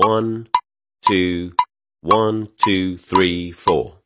[0.00, 0.46] One,
[1.02, 1.52] two,
[2.00, 3.96] one, two, three, four。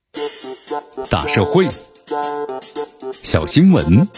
[1.09, 1.69] 大社会，
[3.23, 4.09] 小新闻，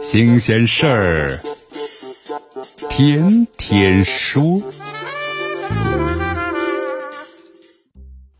[0.00, 1.40] 新鲜事儿，
[2.88, 4.62] 天天说。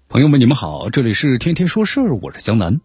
[0.08, 2.80] 朋友们，你们好，这里是天天说事儿，我是江南。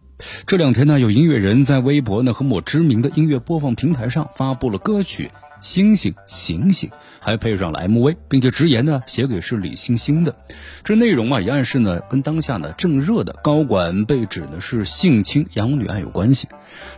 [0.48, 5.30] 这两天呢，有音乐人在微博呢和某知名的音乐播放平台上发布了歌曲。
[5.62, 6.90] 星星醒醒，
[7.20, 10.34] 还配上了 MV，并且直言呢写给是李星星的。
[10.82, 16.48] 这内容啊也暗示呢跟当下呢正热的高管被指的是性侵养女案有关系。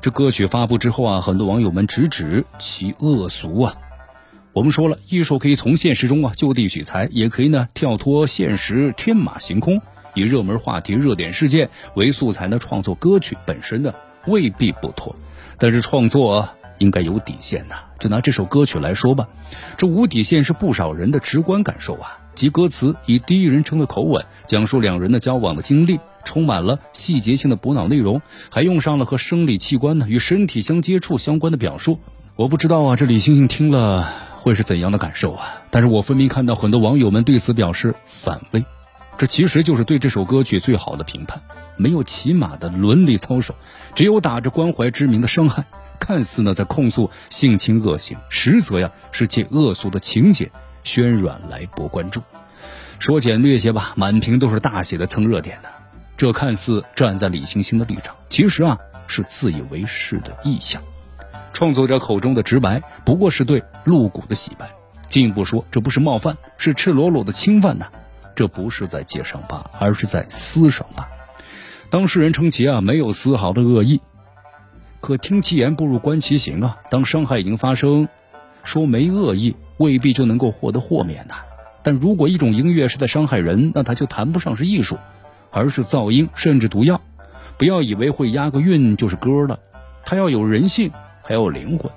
[0.01, 3.77] 这歌曲发布之后啊，很多网友们直指其恶俗啊。
[4.55, 9.83] 我们说了，艺术可以从现实中啊就地取材，也可以呢跳脱现实天马行空，
[10.15, 13.93] 以热门话题、热点事件为素材呢创作歌曲本身呢
[14.27, 15.15] 未必不妥，
[15.59, 16.49] 但是创作。
[16.85, 17.77] 应该有底线呐！
[17.99, 19.27] 就拿这首歌曲来说吧，
[19.79, 22.19] 这无底线是不少人的直观感受啊。
[22.35, 31.99] 即歌词以第一人称的口吻讲述两人的交往的经历，充满了细节性的补脑内容，还用上了和生理器官呢与身体相接触相关的表述。
[32.37, 35.63] 我不知道啊，这李星星听了会是怎样的感受啊？
[35.71, 38.63] 但是我分明看到很多网友们对此表示反胃，
[39.17, 41.41] 这其实就是对这首歌曲最好的评判。
[41.77, 43.55] 没有起码的伦理操守，
[43.95, 45.65] 只有打着关怀之名的伤害。
[46.05, 50.51] 看似呢在控诉性侵恶行，实则呀是借恶俗的情节
[50.85, 52.21] 渲染来博关注。
[52.99, 55.71] 说简略些吧，满屏都是大写的蹭热点的。
[56.15, 60.83] 这看似站在李星星的立场，其实啊是自以为是的臆想。
[61.55, 64.71] 创作者口中的直白，不过是对露骨的洗白。
[65.09, 67.87] 进一步说，这不是冒犯，是赤裸裸的侵犯呐。
[68.37, 71.09] 这不是在揭伤疤，而是在撕伤疤。
[71.89, 74.03] 当事人称其啊没有丝毫的恶意。
[75.05, 76.79] 可听其言不如观其行啊！
[76.91, 78.09] 当伤害已经发生，
[78.63, 81.35] 说没恶意未必就能够获得豁免呐。
[81.83, 84.97] 但如果一种音乐是在伤害人，那它就谈不上是艺术，
[85.51, 87.03] 而是噪音甚至毒药。
[87.59, 89.59] 不要以为会押个韵就是歌了，
[90.07, 90.91] 它要有人性，
[91.23, 91.93] 还要有灵魂。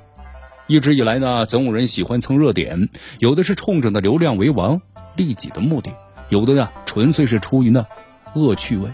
[0.67, 4.81] 一直以来呢，总有人喜欢蹭热点，有的是冲着那流量为王、
[5.15, 5.91] 利己的目的，
[6.27, 7.85] 有的呢纯粹是出于那
[8.33, 8.89] 恶趣味。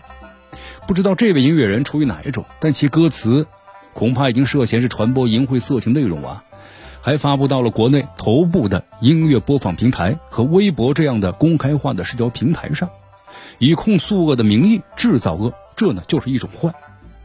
[0.88, 3.47] 不知道这位音乐人出于哪一种，但其歌词。
[3.94, 6.44] 恐怕已经涉嫌是传播淫秽色情内容啊，
[7.02, 12.90] 还发布到了国内头部的音乐播放平台和微博这样的公开化的社交平台上，
[13.59, 16.74] 以控诉恶的名义制造恶，这呢就是一种坏。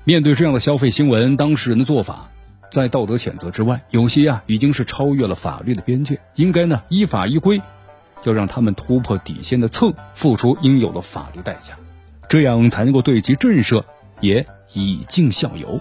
[0.04, 2.30] 面对这样的消费新闻，当事人的做法，
[2.70, 7.60] 在道德谴责之外，有些啊已经是超越了法律的边界，应该呢依法依规，
[8.24, 11.74] 要让他们突破底线的蹭，付出应有的法律代价，
[12.28, 13.84] 这样才能够对其震慑，
[14.20, 15.80] 也以儆效尤。